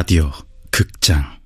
라디오 0.00 0.32
극장 0.70 1.39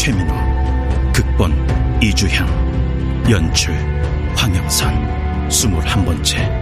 최민호 0.00 0.32
극본 1.12 1.52
이주향 2.02 2.48
연출 3.30 3.74
황영선 4.34 5.50
스물한 5.50 6.06
번째 6.06 6.59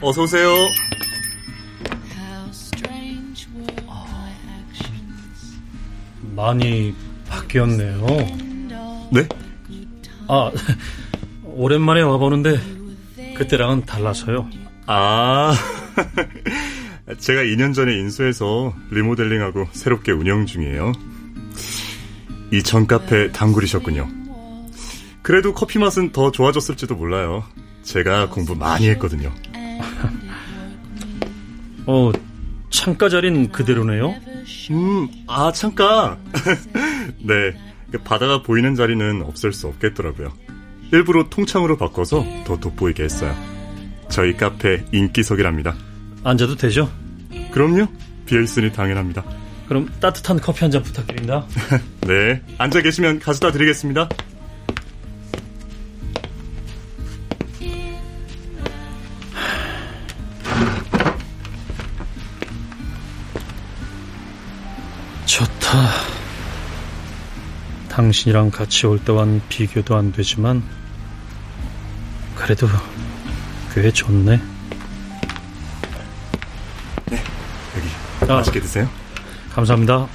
어서 0.00 0.22
오세요. 0.22 0.50
많이 6.34 6.94
바뀌었네요. 7.28 8.06
네? 9.12 9.28
아, 10.28 10.50
오랜만에 11.44 12.02
와보는데 12.02 12.60
그때랑은 13.36 13.84
달라서요. 13.84 14.48
아, 14.86 15.52
제가 17.18 17.42
2년 17.42 17.74
전에 17.74 17.92
인수해서 17.94 18.74
리모델링하고 18.90 19.68
새롭게 19.72 20.12
운영 20.12 20.46
중이에요. 20.46 20.92
이 22.52 22.62
전 22.62 22.86
카페 22.86 23.30
단골이셨군요. 23.32 24.08
그래도 25.22 25.54
커피 25.54 25.78
맛은 25.78 26.10
더 26.12 26.32
좋아졌을지도 26.32 26.96
몰라요. 26.96 27.44
제가 27.84 28.28
공부 28.30 28.54
많이 28.56 28.88
했거든요. 28.90 29.32
어, 31.86 32.12
창가 32.70 33.08
자리는 33.08 33.50
그대로네요? 33.50 34.14
음, 34.70 35.08
아, 35.26 35.50
창가. 35.52 36.18
네, 37.18 37.34
그 37.90 37.98
바다가 37.98 38.42
보이는 38.42 38.74
자리는 38.74 39.22
없앨 39.22 39.52
수 39.52 39.66
없겠더라고요. 39.68 40.32
일부러 40.92 41.28
통창으로 41.28 41.76
바꿔서 41.76 42.24
더 42.44 42.56
돋보이게 42.58 43.02
했어요. 43.04 43.34
저희 44.08 44.36
카페 44.36 44.84
인기석이랍니다. 44.92 45.74
앉아도 46.24 46.56
되죠? 46.56 46.90
그럼요. 47.52 47.86
비어있으니 48.26 48.72
당연합니다. 48.72 49.24
그럼 49.68 49.88
따뜻한 50.00 50.40
커피 50.40 50.60
한 50.60 50.70
잔 50.70 50.82
부탁드립니다. 50.82 51.46
네, 52.02 52.42
앉아 52.58 52.82
계시면 52.82 53.20
가져다 53.20 53.52
드리겠습니다. 53.52 54.08
당신이랑 68.00 68.50
같이 68.50 68.86
올 68.86 68.98
때와는 68.98 69.42
비교도 69.50 69.94
안 69.94 70.10
되지만 70.10 70.62
그래도 72.34 72.66
꽤 73.74 73.90
좋네. 73.90 74.40
여기 77.10 77.88
아. 78.22 78.36
맛있게 78.36 78.58
드세요. 78.58 78.88
감사합니다. 79.52 80.08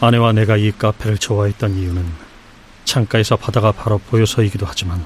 아내와 0.00 0.30
내가 0.34 0.56
이 0.56 0.70
카페를 0.70 1.18
좋아했던 1.18 1.74
이유는 1.74 2.06
창가에서 2.84 3.34
바다가 3.34 3.72
바로 3.72 3.98
보여서이기도 3.98 4.66
하지만 4.66 5.04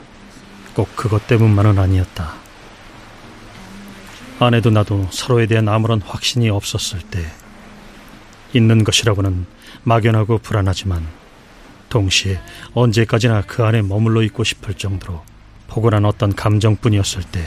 꼭 0.74 0.94
그것 0.94 1.26
때문만은 1.26 1.78
아니었다. 1.78 2.34
아내도 4.40 4.68
나도 4.68 5.08
서로에 5.10 5.46
대한 5.46 5.70
아무런 5.70 6.02
확신이 6.02 6.50
없었을 6.50 7.00
때 7.00 7.32
있는 8.52 8.84
것이라고는 8.84 9.46
막연하고 9.82 10.38
불안하지만 10.38 11.06
동시에 11.88 12.40
언제까지나 12.74 13.42
그 13.42 13.64
안에 13.64 13.82
머물러 13.82 14.22
있고 14.22 14.44
싶을 14.44 14.74
정도로 14.74 15.22
포근한 15.68 16.04
어떤 16.04 16.34
감정뿐이었을 16.34 17.22
때 17.24 17.46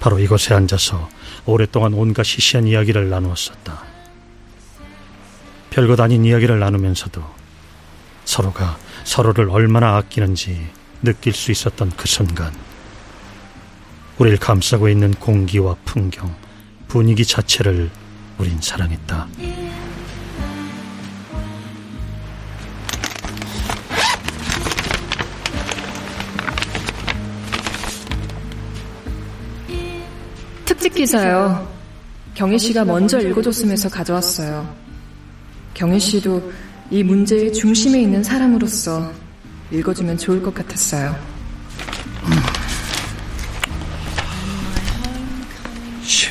바로 0.00 0.18
이곳에 0.18 0.54
앉아서 0.54 1.08
오랫동안 1.46 1.94
온갖 1.94 2.24
시시한 2.24 2.66
이야기를 2.66 3.08
나누었었다. 3.08 3.84
별것 5.70 5.98
아닌 6.00 6.24
이야기를 6.24 6.58
나누면서도 6.58 7.22
서로가 8.24 8.78
서로를 9.04 9.50
얼마나 9.50 9.96
아끼는지 9.96 10.68
느낄 11.02 11.32
수 11.32 11.50
있었던 11.50 11.92
그 11.96 12.06
순간 12.06 12.52
우리를 14.18 14.38
감싸고 14.38 14.88
있는 14.88 15.12
공기와 15.14 15.76
풍경, 15.84 16.34
분위기 16.86 17.24
자체를 17.24 17.90
우린 18.38 18.60
사랑했다. 18.60 19.28
특집 30.64 30.94
기사요. 30.94 31.72
경희 32.34 32.58
씨가 32.58 32.84
먼저 32.84 33.20
읽어줬으면서 33.20 33.88
가져왔어요. 33.88 34.74
경희 35.74 36.00
씨도 36.00 36.52
이 36.90 37.02
문제의 37.02 37.52
중심에 37.52 38.00
있는 38.02 38.22
사람으로서 38.22 39.12
읽어주면 39.70 40.18
좋을 40.18 40.42
것 40.42 40.54
같았어요. 40.54 41.16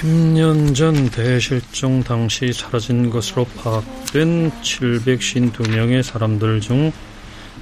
10년 0.03 0.75
전 0.75 1.09
대실종 1.09 2.03
당시 2.03 2.51
사라진 2.51 3.09
것으로 3.09 3.45
파악된 3.45 4.51
752명의 4.61 6.03
사람들 6.03 6.59
중 6.59 6.91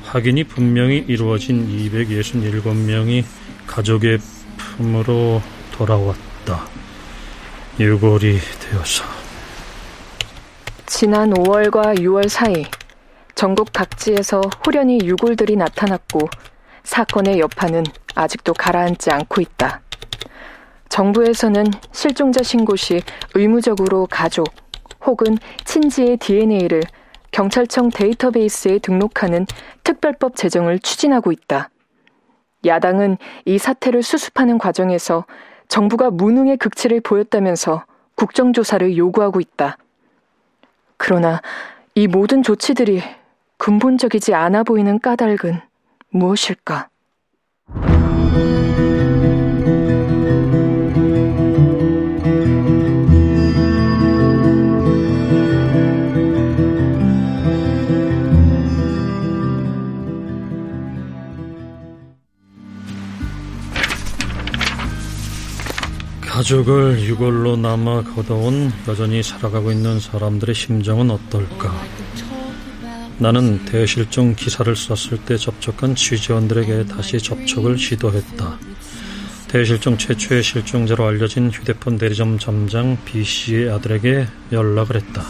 확인이 0.05 0.43
분명히 0.45 1.05
이루어진 1.07 1.67
267명이 1.69 3.23
가족의 3.67 4.17
품으로 4.57 5.39
돌아왔다. 5.73 6.65
6월이 7.77 8.39
되어서 8.59 9.03
지난 10.87 11.31
5월과 11.31 11.99
6월 11.99 12.27
사이 12.27 12.65
전국 13.35 13.71
각지에서 13.71 14.41
후련히 14.65 14.97
유골들이 15.03 15.57
나타났고 15.57 16.27
사건의 16.83 17.37
여파는 17.37 17.83
아직도 18.15 18.55
가라앉지 18.55 19.11
않고 19.11 19.41
있다. 19.41 19.80
정부에서는 20.91 21.65
실종자 21.93 22.43
신고 22.43 22.75
시 22.75 23.01
의무적으로 23.33 24.07
가족 24.11 24.47
혹은 25.05 25.37
친지의 25.63 26.17
DNA를 26.17 26.83
경찰청 27.31 27.89
데이터베이스에 27.89 28.79
등록하는 28.79 29.47
특별법 29.83 30.35
제정을 30.35 30.79
추진하고 30.79 31.31
있다. 31.31 31.69
야당은 32.65 33.17
이 33.45 33.57
사태를 33.57 34.03
수습하는 34.03 34.57
과정에서 34.57 35.23
정부가 35.69 36.11
무능의 36.11 36.57
극치를 36.57 36.99
보였다면서 36.99 37.85
국정조사를 38.15 38.97
요구하고 38.97 39.39
있다. 39.39 39.77
그러나 40.97 41.41
이 41.95 42.07
모든 42.07 42.43
조치들이 42.43 43.01
근본적이지 43.57 44.33
않아 44.33 44.63
보이는 44.63 44.99
까닭은 44.99 45.61
무엇일까? 46.09 46.89
가족을 66.31 67.01
유골로 67.01 67.57
남아 67.57 68.03
걷어온 68.03 68.71
여전히 68.87 69.21
살아가고 69.21 69.69
있는 69.69 69.99
사람들의 69.99 70.55
심정은 70.55 71.11
어떨까? 71.11 71.73
나는 73.17 73.65
대실종 73.65 74.35
기사를 74.35 74.73
썼을 74.73 75.25
때 75.25 75.35
접촉한 75.35 75.93
취재원들에게 75.93 76.85
다시 76.85 77.19
접촉을 77.19 77.77
시도했다. 77.77 78.57
대실종 79.49 79.97
최초의 79.97 80.41
실종자로 80.41 81.05
알려진 81.05 81.51
휴대폰 81.51 81.97
대리점 81.97 82.39
점장 82.39 82.97
B씨의 83.03 83.69
아들에게 83.69 84.25
연락을 84.53 84.95
했다. 84.95 85.23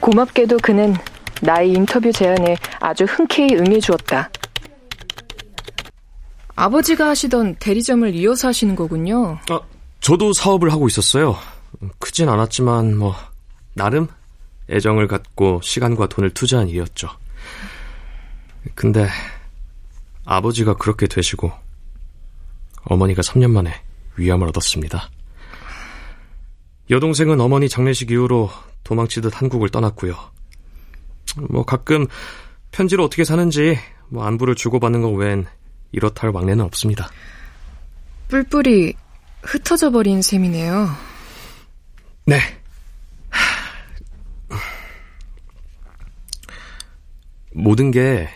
고맙게도 0.00 0.58
그는 0.58 0.94
나의 1.40 1.70
인터뷰 1.70 2.12
제안에 2.12 2.58
아주 2.78 3.04
흔쾌히 3.04 3.56
응해주었다. 3.56 4.28
아버지가 6.54 7.08
하시던 7.08 7.56
대리점을 7.56 8.14
이어서 8.14 8.48
하시는 8.48 8.76
거군요. 8.76 9.38
아, 9.50 9.60
저도 10.00 10.32
사업을 10.32 10.72
하고 10.72 10.86
있었어요. 10.86 11.36
크진 11.98 12.28
않았지만 12.28 12.96
뭐 12.96 13.14
나름 13.74 14.08
애정을 14.70 15.08
갖고 15.08 15.60
시간과 15.62 16.08
돈을 16.08 16.30
투자한 16.30 16.68
일이었죠. 16.68 17.08
근데 18.74 19.08
아버지가 20.24 20.74
그렇게 20.74 21.06
되시고 21.06 21.50
어머니가 22.84 23.22
3년 23.22 23.50
만에 23.50 23.74
위암을 24.16 24.48
얻었습니다. 24.48 25.10
여동생은 26.90 27.40
어머니 27.40 27.68
장례식 27.68 28.10
이후로 28.10 28.50
도망치듯 28.84 29.40
한국을 29.40 29.70
떠났고요. 29.70 30.16
뭐 31.48 31.64
가끔 31.64 32.06
편지로 32.72 33.04
어떻게 33.04 33.24
사는지 33.24 33.78
뭐 34.08 34.24
안부를 34.24 34.54
주고받는 34.54 35.02
것 35.02 35.10
외엔 35.10 35.46
이렇다 35.92 36.26
할 36.26 36.30
왕래는 36.30 36.64
없습니다. 36.64 37.10
뿔뿔이 38.28 38.94
흩어져 39.42 39.90
버린 39.90 40.22
셈이네요. 40.22 40.88
네. 42.26 42.40
모든 47.54 47.90
게 47.90 48.28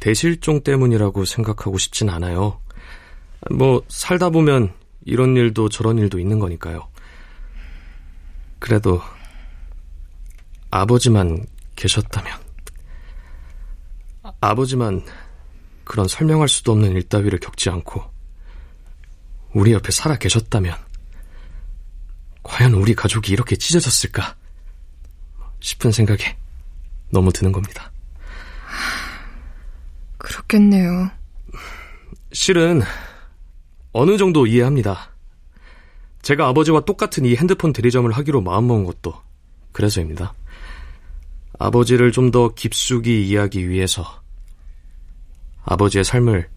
대실종 0.00 0.62
때문이라고 0.62 1.24
생각하고 1.24 1.78
싶진 1.78 2.08
않아요. 2.08 2.60
뭐, 3.50 3.82
살다 3.88 4.30
보면 4.30 4.72
이런 5.04 5.36
일도 5.36 5.68
저런 5.68 5.98
일도 5.98 6.18
있는 6.18 6.38
거니까요. 6.38 6.88
그래도, 8.58 9.02
아버지만 10.70 11.44
계셨다면, 11.76 12.32
아버지만 14.40 15.04
그런 15.92 16.08
설명할 16.08 16.48
수도 16.48 16.72
없는 16.72 16.92
일 16.92 17.02
따위를 17.02 17.38
겪지 17.38 17.68
않고, 17.68 18.02
우리 19.52 19.74
옆에 19.74 19.92
살아 19.92 20.16
계셨다면, 20.16 20.74
과연 22.42 22.72
우리 22.72 22.94
가족이 22.94 23.30
이렇게 23.30 23.56
찢어졌을까? 23.56 24.34
싶은 25.60 25.92
생각이 25.92 26.24
너무 27.10 27.30
드는 27.30 27.52
겁니다. 27.52 27.92
그렇겠네요. 30.16 31.10
실은 32.32 32.80
어느 33.92 34.16
정도 34.16 34.46
이해합니다. 34.46 35.10
제가 36.22 36.48
아버지와 36.48 36.86
똑같은 36.86 37.26
이 37.26 37.36
핸드폰 37.36 37.74
대리점을 37.74 38.10
하기로 38.10 38.40
마음먹은 38.40 38.84
것도 38.84 39.14
그래서입니다. 39.72 40.32
아버지를 41.58 42.12
좀 42.12 42.30
더 42.30 42.54
깊숙이 42.54 43.28
이해하기 43.28 43.68
위해서 43.68 44.21
아버지의 45.64 46.04
삶을 46.04 46.48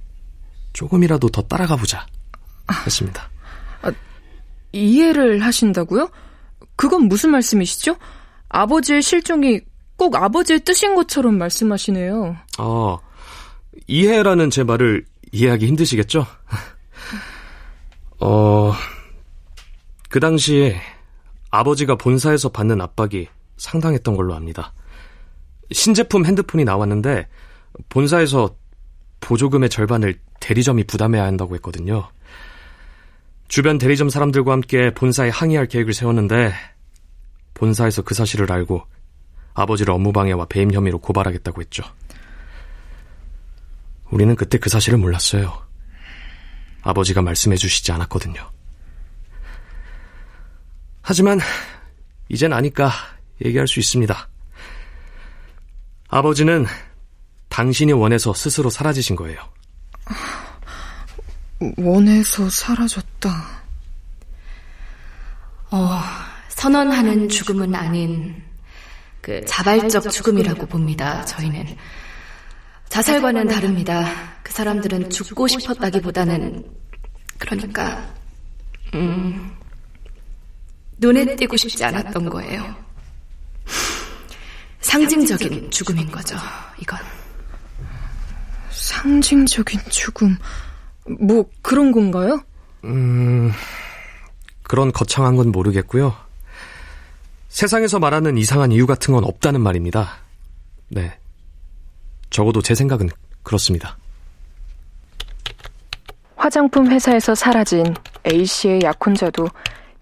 조금이라도 0.73 1.29
더 1.29 1.41
따라가 1.43 1.75
보자 1.75 2.05
했습니다. 2.85 3.29
아, 3.81 3.91
이해를 4.71 5.43
하신다고요? 5.43 6.09
그건 6.75 7.03
무슨 7.03 7.31
말씀이시죠? 7.31 7.95
아버지의 8.49 9.01
실종이 9.01 9.61
꼭 9.95 10.15
아버지의 10.15 10.61
뜻인 10.61 10.95
것처럼 10.95 11.37
말씀하시네요. 11.37 12.35
아, 12.57 12.97
이해라는 13.87 14.49
제 14.49 14.63
말을 14.63 15.05
이해하기 15.31 15.65
힘드시겠죠? 15.67 16.25
어, 18.19 18.73
그 20.09 20.19
당시에 20.19 20.79
아버지가 21.51 21.95
본사에서 21.95 22.49
받는 22.49 22.81
압박이 22.81 23.27
상당했던 23.57 24.15
걸로 24.15 24.35
압니다. 24.35 24.73
신제품 25.71 26.25
핸드폰이 26.25 26.63
나왔는데 26.63 27.27
본사에서 27.89 28.55
보조금의 29.25 29.69
절반을 29.69 30.19
대리점이 30.39 30.83
부담해야 30.83 31.23
한다고 31.23 31.55
했거든요. 31.55 32.09
주변 33.47 33.79
대리점 33.79 34.09
사람들과 34.09 34.51
함께 34.51 34.93
본사에 34.93 35.29
항의할 35.29 35.67
계획을 35.67 35.93
세웠는데 35.93 36.53
본사에서 37.55 38.03
그 38.03 38.13
사실을 38.13 38.51
알고 38.51 38.85
아버지를 39.55 39.93
업무방해와 39.95 40.45
배임 40.45 40.71
혐의로 40.71 40.99
고발하겠다고 40.99 41.61
했죠. 41.61 41.83
우리는 44.11 44.35
그때 44.35 44.59
그 44.59 44.69
사실을 44.69 44.99
몰랐어요. 44.99 45.59
아버지가 46.83 47.23
말씀해 47.23 47.55
주시지 47.55 47.91
않았거든요. 47.93 48.51
하지만 51.01 51.39
이젠 52.29 52.53
아니까 52.53 52.91
얘기할 53.43 53.67
수 53.67 53.79
있습니다. 53.79 54.29
아버지는 56.09 56.67
당신이 57.55 57.93
원해서 57.93 58.33
스스로 58.33 58.69
사라지신 58.69 59.15
거예요. 59.15 59.39
원해서 61.77 62.49
사라졌다. 62.49 63.29
어, 65.71 66.01
선언하는 66.49 67.29
죽음은 67.29 67.73
아닌 67.73 68.43
그 69.21 69.39
자발적 69.45 70.11
죽음이라고 70.11 70.65
봅니다. 70.65 71.23
저희는 71.23 71.77
자살과는 72.89 73.47
다릅니다. 73.47 74.05
그 74.43 74.51
사람들은 74.51 75.09
죽고 75.09 75.47
싶었다기보다는 75.47 76.61
그러니까 77.37 78.05
음, 78.95 79.55
눈에 80.97 81.37
띄고 81.37 81.55
싶지 81.55 81.85
않았던 81.85 82.29
거예요. 82.29 82.75
상징적인 84.81 85.71
죽음인 85.71 86.11
거죠. 86.11 86.35
이건 86.81 86.99
상징적인 88.85 89.79
죽음. 89.89 90.37
뭐 91.19 91.49
그런 91.63 91.91
건가요? 91.91 92.43
음, 92.83 93.51
그런 94.63 94.91
거창한 94.91 95.35
건 95.35 95.51
모르겠고요. 95.51 96.15
세상에서 97.49 97.97
말하는 97.99 98.37
이상한 98.37 98.71
이유 98.71 98.85
같은 98.85 99.13
건 99.13 99.23
없다는 99.23 99.61
말입니다. 99.61 100.17
네. 100.89 101.17
적어도 102.29 102.61
제 102.61 102.75
생각은 102.75 103.09
그렇습니다. 103.41 103.97
화장품 106.35 106.91
회사에서 106.91 107.33
사라진 107.33 107.95
A씨의 108.27 108.81
약혼자도 108.83 109.47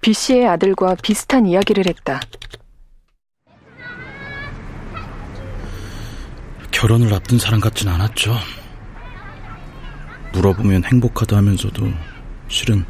B씨의 0.01 0.47
아들과 0.47 0.95
비슷한 0.95 1.45
이야기를 1.45 1.87
했다. 1.87 2.19
결혼을 6.71 7.13
앞둔 7.13 7.39
사람 7.39 7.61
같진 7.61 7.87
않았죠. 7.87 8.35
물어보면 10.33 10.83
행복하다 10.83 11.37
하면서도 11.37 11.91
실은 12.49 12.85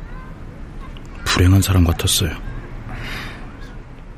불행한 1.26 1.62
사람 1.62 1.84
같았어요. 1.84 2.32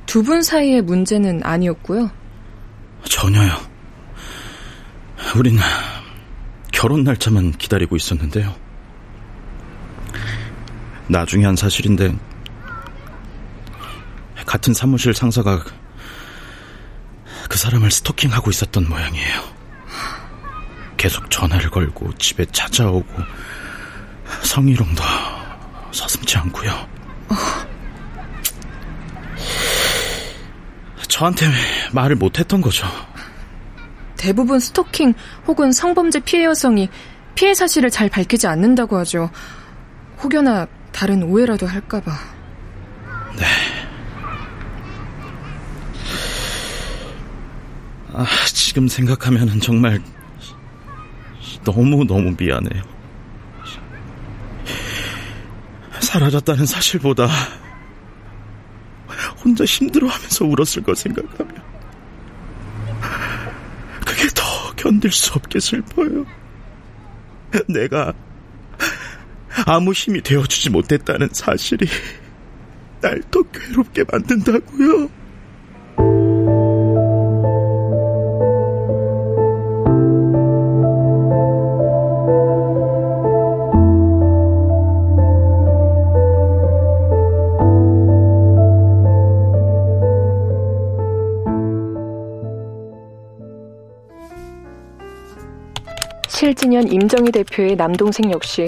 두 0.06 0.24
분 0.24 0.42
사이의 0.42 0.82
문제는 0.82 1.42
아니었고요. 1.44 2.10
전혀요. 3.10 3.52
우린 5.36 5.58
결혼 6.72 7.04
날짜만 7.04 7.52
기다리고 7.54 7.96
있었는데요. 7.98 8.56
나중에 11.10 11.46
한 11.46 11.56
사실인데 11.58 12.16
같은 14.46 14.74
사무실 14.74 15.14
상사가 15.14 15.64
그 17.50 17.58
사람을 17.58 17.92
스토킹하고 17.92 18.50
있었던 18.52 18.88
모양이에요. 18.88 19.55
계속 21.06 21.30
전화를 21.30 21.70
걸고 21.70 22.16
집에 22.16 22.44
찾아오고 22.46 23.06
성희롱도 24.42 25.04
서슴지 25.92 26.36
않고요. 26.40 26.72
저한테 31.08 31.46
말을 31.94 32.16
못했던 32.16 32.60
거죠. 32.60 32.88
대부분 34.18 34.60
스토킹 34.60 35.14
혹은 35.46 35.72
성범죄 35.72 36.22
피해 36.22 36.46
여성이 36.46 36.90
피해 37.36 37.54
사실을 37.54 37.92
잘 37.92 38.10
밝히지 38.10 38.48
않는다고 38.48 38.98
하죠. 38.98 39.30
혹여나 40.24 40.66
다른 40.92 41.22
오해라도 41.22 41.68
할까봐. 41.68 42.12
네. 43.38 43.46
아, 48.12 48.26
지금 48.48 48.88
생각하면 48.88 49.60
정말 49.60 50.02
너무너무 51.66 52.36
미안해요. 52.38 52.84
사라졌다는 56.00 56.66
사실보다 56.66 57.28
혼자 59.44 59.66
힘들어하면서 59.66 60.46
울었을 60.46 60.84
걸 60.84 60.96
생각하면 60.96 61.66
견딜 64.86 65.12
수 65.12 65.34
없게 65.34 65.60
슬퍼요. 65.60 66.26
내가 67.68 68.14
아무 69.66 69.94
힘이 69.94 70.22
되어주지 70.22 70.70
못했다는 70.70 71.30
사실이 71.32 71.88
날 73.02 73.20
더 73.32 73.42
괴롭게 73.44 74.04
만든다고요. 74.12 75.10
7진년 96.36 96.92
임정희 96.92 97.32
대표의 97.32 97.78
남동생 97.78 98.30
역시 98.30 98.66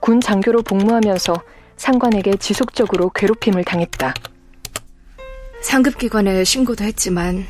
군 0.00 0.18
장교로 0.18 0.62
복무하면서 0.62 1.42
상관에게 1.76 2.36
지속적으로 2.36 3.10
괴롭힘을 3.10 3.64
당했다. 3.64 4.14
상급기관에 5.60 6.42
신고도 6.42 6.84
했지만 6.84 7.46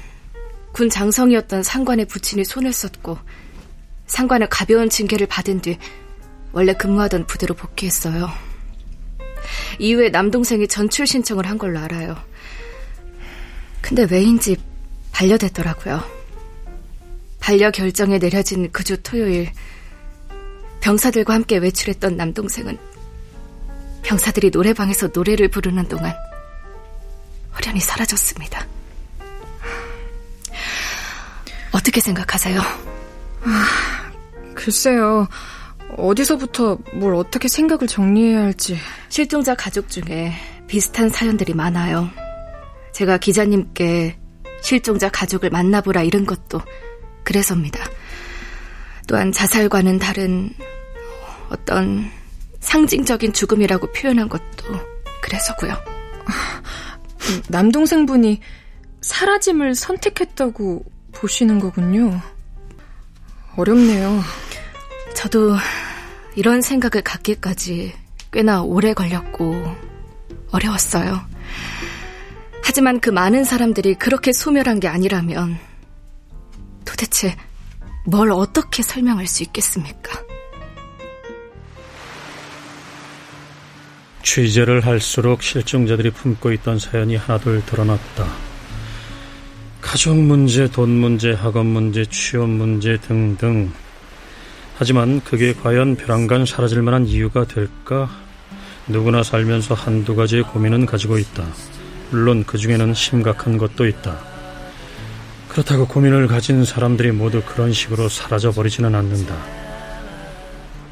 군 0.72 0.90
장성이었던 0.90 1.62
상관의 1.62 2.06
부친이 2.06 2.44
손을 2.44 2.72
썼고 2.72 3.18
상관은 4.06 4.48
가벼운 4.50 4.90
징계를 4.90 5.28
받은 5.28 5.60
뒤 5.60 5.78
원래 6.50 6.72
근무하던 6.74 7.26
부대로 7.26 7.54
복귀했어요. 7.54 8.28
이후에 9.78 10.08
남동생이 10.08 10.66
전출 10.66 11.06
신청을 11.06 11.46
한 11.46 11.56
걸로 11.56 11.78
알아요. 11.78 12.16
근데 13.80 14.08
왜인지 14.10 14.56
반려됐더라고요. 15.12 16.21
반려 17.42 17.70
결정에 17.70 18.18
내려진 18.18 18.70
그 18.70 18.84
주 18.84 19.02
토요일 19.02 19.50
병사들과 20.80 21.34
함께 21.34 21.58
외출했던 21.58 22.16
남동생은 22.16 22.78
병사들이 24.02 24.50
노래방에서 24.50 25.10
노래를 25.14 25.48
부르는 25.48 25.86
동안 25.88 26.12
호련히 27.54 27.80
사라졌습니다. 27.80 28.66
어떻게 31.72 32.00
생각하세요? 32.00 32.60
아, 32.60 34.10
글쎄요. 34.54 35.28
어디서부터 35.96 36.78
뭘 36.94 37.14
어떻게 37.14 37.48
생각을 37.48 37.86
정리해야 37.86 38.40
할지. 38.40 38.76
실종자 39.08 39.54
가족 39.54 39.88
중에 39.88 40.32
비슷한 40.66 41.08
사연들이 41.08 41.54
많아요. 41.54 42.10
제가 42.92 43.18
기자님께 43.18 44.16
실종자 44.62 45.08
가족을 45.08 45.50
만나보라 45.50 46.02
이런 46.02 46.26
것도 46.26 46.60
그래서입니다. 47.24 47.84
또한 49.06 49.32
자살과는 49.32 49.98
다른 49.98 50.50
어떤 51.48 52.10
상징적인 52.60 53.32
죽음이라고 53.32 53.92
표현한 53.92 54.28
것도 54.28 54.92
그래서고요. 55.22 55.76
남동생분이 57.48 58.40
사라짐을 59.00 59.74
선택했다고 59.74 60.84
보시는 61.12 61.58
거군요. 61.58 62.20
어렵네요. 63.56 64.20
저도 65.14 65.56
이런 66.36 66.62
생각을 66.62 67.02
갖기까지 67.02 67.92
꽤나 68.32 68.62
오래 68.62 68.94
걸렸고 68.94 69.62
어려웠어요. 70.50 71.20
하지만 72.64 73.00
그 73.00 73.10
많은 73.10 73.44
사람들이 73.44 73.94
그렇게 73.94 74.32
소멸한 74.32 74.80
게 74.80 74.88
아니라면 74.88 75.58
도대체 76.84 77.36
뭘 78.06 78.32
어떻게 78.32 78.82
설명할 78.82 79.26
수 79.26 79.42
있겠습니까? 79.42 80.22
취재를 84.22 84.86
할수록 84.86 85.42
실종자들이 85.42 86.10
품고 86.10 86.52
있던 86.52 86.78
사연이 86.78 87.16
하나둘 87.16 87.64
드러났다. 87.66 88.26
가족 89.80 90.16
문제, 90.16 90.70
돈 90.70 90.90
문제, 90.90 91.32
학업 91.32 91.66
문제, 91.66 92.04
취업 92.06 92.48
문제 92.48 92.96
등등. 92.98 93.72
하지만 94.78 95.20
그게 95.22 95.52
과연 95.52 95.96
벼랑간 95.96 96.46
사라질 96.46 96.82
만한 96.82 97.06
이유가 97.06 97.44
될까? 97.44 98.08
누구나 98.86 99.22
살면서 99.22 99.74
한두 99.74 100.16
가지의 100.16 100.44
고민은 100.44 100.86
가지고 100.86 101.18
있다. 101.18 101.46
물론 102.10 102.44
그 102.46 102.58
중에는 102.58 102.94
심각한 102.94 103.58
것도 103.58 103.86
있다. 103.86 104.31
그렇다고 105.52 105.86
고민을 105.86 106.28
가진 106.28 106.64
사람들이 106.64 107.12
모두 107.12 107.42
그런 107.44 107.74
식으로 107.74 108.08
사라져버리지는 108.08 108.94
않는다. 108.94 109.36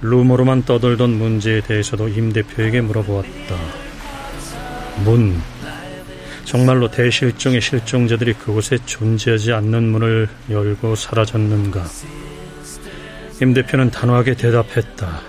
루머로만 0.03 0.65
떠돌던 0.65 1.11
문제에 1.11 1.63
대해서도 1.63 2.09
임 2.09 2.31
대표에게 2.31 2.83
물어보았다. 2.83 3.57
문. 5.05 5.41
정말로 6.45 6.91
대실종의 6.91 7.63
실종자들이 7.63 8.35
그곳에 8.35 8.77
존재하지 8.85 9.53
않는 9.53 9.93
문을 9.93 10.29
열고 10.51 10.95
사라졌는가? 10.95 11.87
임 13.41 13.55
대표는 13.55 13.91
단호하게 13.91 14.35
대답했다. 14.35 15.23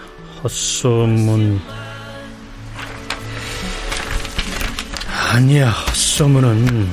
헛소문. 0.44 1.62
아니야, 5.32 5.70
헛소문은 5.70 6.90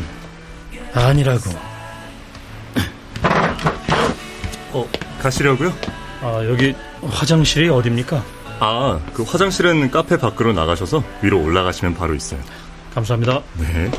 아니라고. 0.94 1.67
어, 4.72 4.88
가시려고요? 5.20 5.72
아, 6.20 6.44
여기 6.44 6.74
화장실이 7.02 7.68
어딥니까? 7.68 8.22
아, 8.60 9.00
그 9.14 9.22
화장실은 9.22 9.90
카페 9.90 10.16
밖으로 10.16 10.52
나가셔서 10.52 11.02
위로 11.22 11.40
올라가시면 11.42 11.94
바로 11.94 12.14
있어요. 12.14 12.40
감사합니다. 12.94 13.40
네. 13.54 13.90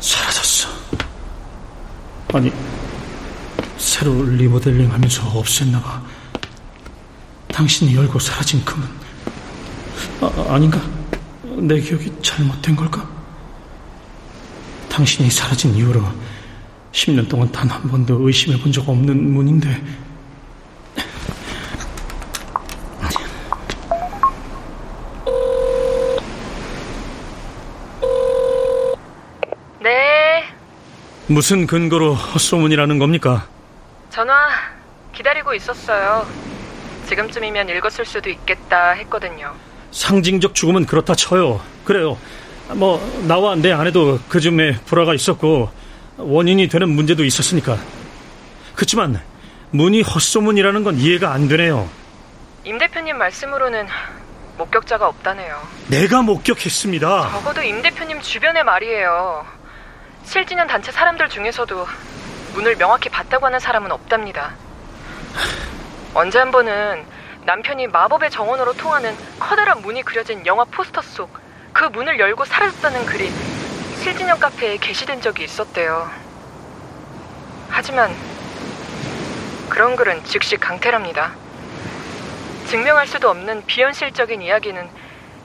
사라졌어. 0.00 0.68
아니, 2.32 2.52
새로 3.78 4.24
리모델링 4.24 4.92
하면서 4.92 5.22
없앴나봐. 5.32 6.00
당신이 7.52 7.94
열고 7.94 8.18
사라진 8.18 8.64
그 8.64 8.74
문. 8.78 8.99
아, 10.20 10.54
아닌가? 10.54 10.80
내 11.42 11.80
기억이 11.80 12.12
잘못된 12.22 12.76
걸까? 12.76 13.08
당신이 14.88 15.30
사라진 15.30 15.74
이후로 15.74 16.02
10년 16.92 17.28
동안 17.28 17.50
단 17.52 17.68
한 17.70 17.82
번도 17.88 18.26
의심해 18.26 18.58
본 18.60 18.72
적 18.72 18.88
없는 18.88 19.32
문인데 19.32 19.68
네. 29.80 30.44
무슨 31.26 31.66
근거로 31.66 32.14
헛소문이라는 32.14 32.98
겁니까? 32.98 33.46
전화 34.10 34.34
기다리고 35.14 35.54
있었어요. 35.54 36.26
지금쯤이면 37.06 37.68
읽었을 37.70 38.04
수도 38.04 38.28
있겠다 38.30 38.90
했거든요. 38.92 39.54
상징적 39.90 40.54
죽음은 40.54 40.86
그렇다 40.86 41.14
쳐요. 41.14 41.60
그래요. 41.84 42.16
뭐 42.74 43.00
나와 43.26 43.56
내 43.56 43.72
아내도 43.72 44.20
그 44.28 44.40
즈음에 44.40 44.76
불화가 44.86 45.14
있었고 45.14 45.70
원인이 46.18 46.68
되는 46.68 46.88
문제도 46.88 47.24
있었으니까. 47.24 47.78
그렇지만 48.74 49.20
문이 49.70 50.02
헛소문이라는 50.02 50.84
건 50.84 50.96
이해가 50.96 51.32
안 51.32 51.48
되네요. 51.48 51.88
임 52.64 52.78
대표님 52.78 53.16
말씀으로는 53.18 53.86
목격자가 54.58 55.08
없다네요. 55.08 55.58
내가 55.88 56.22
목격했습니다. 56.22 57.30
적어도 57.32 57.62
임 57.62 57.82
대표님 57.82 58.20
주변에 58.20 58.62
말이에요. 58.62 59.46
실진연 60.24 60.66
단체 60.66 60.92
사람들 60.92 61.28
중에서도 61.30 61.86
문을 62.54 62.76
명확히 62.76 63.08
봤다고 63.08 63.46
하는 63.46 63.58
사람은 63.58 63.90
없답니다. 63.90 64.54
언제 66.14 66.38
한 66.38 66.50
번은 66.50 67.04
남편이 67.44 67.88
마법의 67.88 68.30
정원으로 68.30 68.72
통하는 68.74 69.14
커다란 69.38 69.80
문이 69.82 70.02
그려진 70.02 70.44
영화 70.46 70.64
포스터 70.64 71.02
속 71.02 71.50
그 71.72 71.84
문을 71.84 72.18
열고 72.18 72.44
사라졌다는 72.44 73.06
글이 73.06 73.30
실진영 74.02 74.38
카페에 74.38 74.76
게시된 74.78 75.20
적이 75.20 75.44
있었대요. 75.44 76.10
하지만 77.68 78.10
그런 79.68 79.96
글은 79.96 80.24
즉시 80.24 80.56
강퇴랍니다. 80.56 81.32
증명할 82.66 83.06
수도 83.06 83.30
없는 83.30 83.64
비현실적인 83.66 84.42
이야기는 84.42 84.88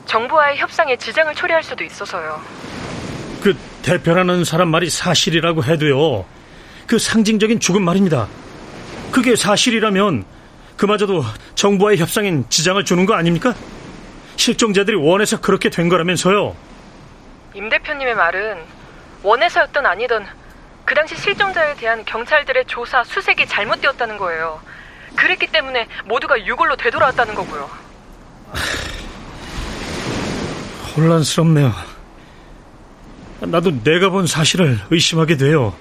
정부와의 0.06 0.58
협상에 0.58 0.96
지장을 0.96 1.34
초래할 1.36 1.64
수도 1.64 1.84
있어서요. 1.84 2.42
그 3.42 3.56
대표라는 3.84 4.44
사람 4.44 4.70
말이 4.70 4.90
사실이라고 4.90 5.64
해도요. 5.64 6.26
그 6.88 7.00
상징적인 7.00 7.60
죽음 7.60 7.84
말입니다. 7.84 8.28
그게 9.12 9.36
사실이라면 9.36 10.26
그마저도 10.78 11.24
정부와의 11.56 11.98
협상엔 11.98 12.46
지장을 12.50 12.84
주는 12.86 13.06
거 13.06 13.16
아닙니까? 13.16 13.54
실종자들이 14.36 14.98
원해서 14.98 15.40
그렇게 15.40 15.70
된 15.70 15.90
거라면서요. 15.90 16.56
임 17.54 17.70
대표님의 17.70 18.16
말은 18.16 18.58
원해서였던 19.24 19.86
아니던 19.86 20.26
그 20.84 20.94
당시 20.94 21.16
실종자에 21.16 21.76
대한 21.76 22.06
경찰들의 22.06 22.66
조사 22.68 23.04
수색이 23.04 23.48
잘못되었다는 23.48 24.18
거예요. 24.18 24.62
그랬기 25.16 25.48
때문에 25.48 25.88
모두가 26.06 26.46
유골로 26.46 26.76
되돌아왔다는 26.76 27.34
거고요. 27.34 27.70
혼란스럽네요. 30.96 31.74
나도 33.40 33.84
내가 33.84 34.10
본 34.10 34.28
사실을 34.28 34.80
의심하게 34.92 35.38
돼요. 35.38 35.74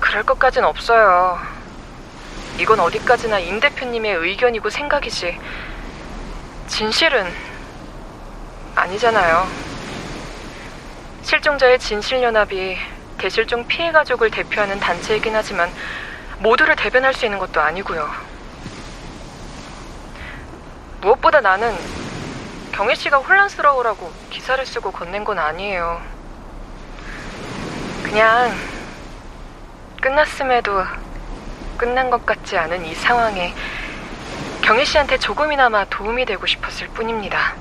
그럴 0.00 0.22
것까진 0.24 0.64
없어요. 0.64 1.38
이건 2.58 2.80
어디까지나 2.80 3.38
임 3.40 3.60
대표님의 3.60 4.14
의견이고 4.14 4.70
생각이지. 4.70 5.38
진실은 6.68 7.26
아니잖아요. 8.74 9.46
실종자의 11.22 11.78
진실연합이 11.78 12.76
대실종 13.18 13.66
피해 13.66 13.92
가족을 13.92 14.30
대표하는 14.30 14.80
단체이긴 14.80 15.34
하지만 15.34 15.70
모두를 16.38 16.76
대변할 16.76 17.14
수 17.14 17.24
있는 17.24 17.38
것도 17.38 17.60
아니고요. 17.60 18.10
무엇보다 21.00 21.40
나는 21.40 21.76
경혜 22.72 22.94
씨가 22.94 23.18
혼란스러우라고 23.18 24.12
기사를 24.30 24.64
쓰고 24.64 24.90
건넨 24.92 25.24
건 25.24 25.38
아니에요. 25.38 26.00
그냥 28.02 28.52
끝났음에도 30.00 30.84
끝난 31.82 32.10
것 32.10 32.24
같지 32.24 32.56
않은 32.56 32.86
이 32.86 32.94
상황에 32.94 33.52
경혜 34.60 34.84
씨한테 34.84 35.18
조금이나마 35.18 35.84
도움이 35.86 36.24
되고 36.24 36.46
싶었을 36.46 36.86
뿐입니다. 36.94 37.56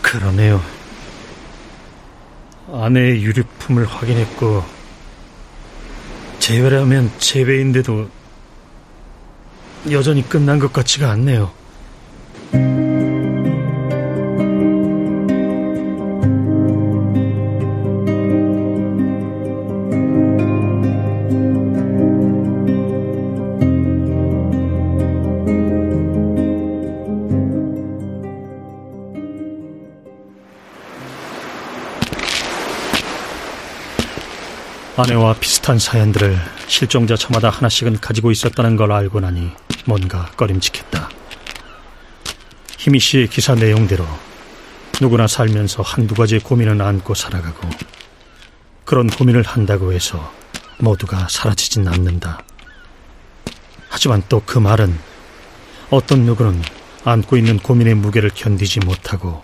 그러네요. 0.00 0.62
아내의 2.72 3.24
유류품을 3.24 3.86
확인했고 3.86 4.62
재배라면 6.38 7.10
재배인데도 7.18 8.08
여전히 9.90 10.28
끝난 10.28 10.60
것 10.60 10.72
같지가 10.72 11.10
않네요. 11.10 11.50
아내와 35.00 35.34
비슷한 35.40 35.78
사연들을 35.78 36.38
실종자 36.66 37.16
저마다 37.16 37.48
하나씩은 37.48 38.00
가지고 38.00 38.30
있었다는 38.30 38.76
걸 38.76 38.92
알고 38.92 39.20
나니 39.20 39.50
뭔가 39.86 40.26
꺼림칙했다. 40.36 41.08
희미 42.76 42.98
씨의 42.98 43.28
기사 43.28 43.54
내용대로 43.54 44.06
누구나 45.00 45.26
살면서 45.26 45.82
한두 45.82 46.14
가지의 46.14 46.40
고민을 46.40 46.82
안고 46.82 47.14
살아가고 47.14 47.66
그런 48.84 49.06
고민을 49.06 49.42
한다고 49.42 49.94
해서 49.94 50.32
모두가 50.78 51.28
사라지진 51.30 51.88
않는다. 51.88 52.42
하지만 53.88 54.22
또 54.28 54.42
그 54.44 54.58
말은 54.58 54.98
어떤 55.88 56.20
누구는 56.20 56.62
안고 57.04 57.38
있는 57.38 57.58
고민의 57.58 57.94
무게를 57.94 58.30
견디지 58.34 58.80
못하고 58.80 59.42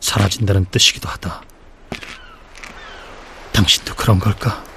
사라진다는 0.00 0.66
뜻이기도 0.72 1.08
하다. 1.08 1.42
당신도 3.52 3.94
그런 3.94 4.18
걸까? 4.18 4.67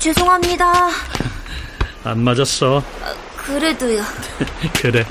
죄송합니다. 0.00 0.88
안 2.04 2.24
맞았어. 2.24 2.82
그래도요. 3.36 4.02
그래. 4.80 5.04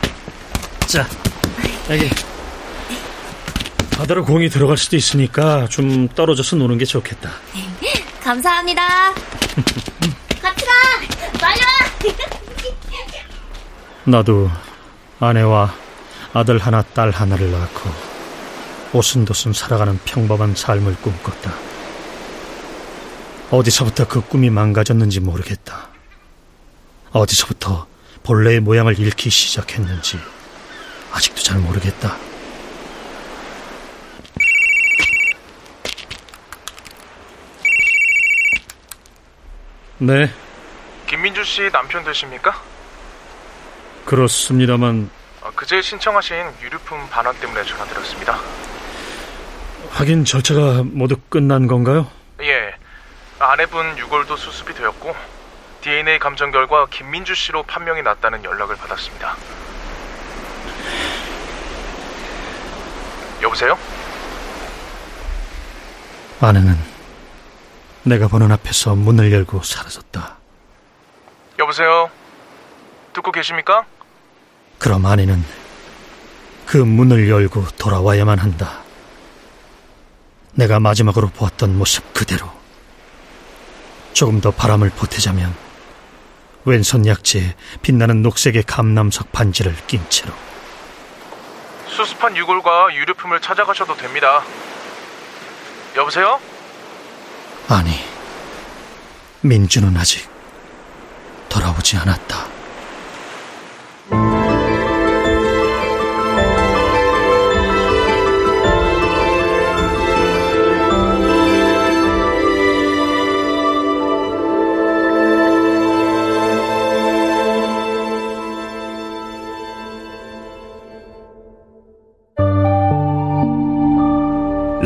자, 0.87 1.07
여기. 1.89 2.09
바다로 3.91 4.25
공이 4.25 4.49
들어갈 4.49 4.77
수도 4.77 4.95
있으니까 4.95 5.67
좀 5.67 6.07
떨어져서 6.09 6.55
노는 6.55 6.77
게 6.77 6.85
좋겠다. 6.85 7.29
감사합니다. 8.23 9.13
같이 10.41 10.65
가! 10.65 10.71
빨리 11.39 11.59
와! 11.61 11.67
나도 14.05 14.49
아내와 15.19 15.73
아들 16.33 16.57
하나, 16.57 16.81
딸 16.81 17.11
하나를 17.11 17.51
낳고 17.51 17.89
오순도순 18.93 19.53
살아가는 19.53 19.99
평범한 20.05 20.55
삶을 20.55 20.95
꿈꿨다. 20.95 21.68
어디서부터 23.51 24.07
그 24.07 24.21
꿈이 24.21 24.49
망가졌는지 24.49 25.19
모르겠다. 25.19 25.87
어디서부터 27.11 27.87
본래의 28.23 28.59
모양을 28.59 28.99
잃기 28.99 29.29
시작했는지 29.29 30.19
아직도 31.11 31.41
잘 31.41 31.57
모르겠다. 31.59 32.15
네, 40.01 40.31
김민주 41.07 41.43
씨 41.43 41.69
남편 41.71 42.03
되십니까? 42.05 42.61
그렇습니다만 44.05 45.09
어, 45.41 45.51
그제 45.55 45.81
신청하신 45.81 46.37
유류품 46.61 47.09
반환 47.09 47.37
때문에 47.39 47.65
전화드렸습니다. 47.65 48.39
확인 49.89 50.23
절차가 50.23 50.83
모두 50.85 51.17
끝난 51.27 51.67
건가요? 51.67 52.07
예, 53.49 53.51
아내분 53.51 53.97
유골도 53.97 54.37
수습이 54.37 54.73
되었고 54.75 55.15
DNA 55.81 56.19
감정 56.19 56.51
결과 56.51 56.85
김민주 56.87 57.33
씨로 57.33 57.63
판명이 57.63 58.03
났다는 58.03 58.43
연락을 58.43 58.75
받았습니다. 58.75 59.35
여보세요? 63.41 63.77
아내는 66.41 66.77
내가 68.03 68.27
보는 68.27 68.51
앞에서 68.51 68.95
문을 68.95 69.31
열고 69.31 69.63
사라졌다. 69.63 70.37
여보세요? 71.57 72.09
듣고 73.13 73.31
계십니까? 73.31 73.85
그럼 74.77 75.05
아내는 75.05 75.43
그 76.65 76.77
문을 76.77 77.29
열고 77.29 77.65
돌아와야만 77.77 78.37
한다. 78.37 78.83
내가 80.53 80.79
마지막으로 80.79 81.29
보았던 81.29 81.77
모습 81.77 82.13
그대로. 82.13 82.58
조금 84.13 84.41
더 84.41 84.51
바람을 84.51 84.89
보태자면 84.91 85.55
왼손 86.65 87.05
약지에 87.05 87.55
빛나는 87.81 88.21
녹색의 88.21 88.63
감남석 88.63 89.31
반지를 89.31 89.75
낀 89.87 90.01
채로 90.09 90.33
수습한 91.87 92.35
유골과 92.37 92.93
유류품을 92.95 93.41
찾아가셔도 93.41 93.95
됩니다. 93.95 94.43
여보세요? 95.95 96.39
아니 97.67 97.91
민주는 99.41 99.95
아직 99.97 100.29
돌아오지 101.49 101.97
않았다. 101.97 102.58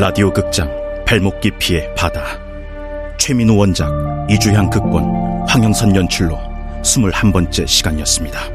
라디오 0.04 0.30
극장 0.30 0.70
발목 1.06 1.40
깊이의 1.40 1.94
바다 1.94 2.38
최민우 3.16 3.56
원작 3.56 3.90
이주향 4.28 4.68
극본 4.68 5.02
황영선 5.48 5.96
연출로 5.96 6.38
21번째 6.82 7.66
시간이었습니다. 7.66 8.53